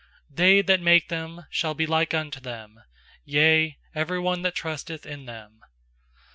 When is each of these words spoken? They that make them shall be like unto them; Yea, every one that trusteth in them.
They 0.31 0.63
that 0.63 0.81
make 0.81 1.09
them 1.09 1.45
shall 1.51 1.75
be 1.75 1.85
like 1.85 2.11
unto 2.11 2.39
them; 2.39 2.79
Yea, 3.23 3.77
every 3.93 4.19
one 4.19 4.41
that 4.41 4.55
trusteth 4.55 5.05
in 5.05 5.25
them. 5.25 5.59